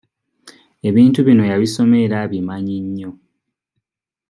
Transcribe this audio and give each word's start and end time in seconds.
Ebintu 0.89 1.19
bino 1.27 1.43
yabisoma 1.51 1.95
era 2.05 2.15
abimanyi 2.25 2.75
nnyo. 2.85 3.11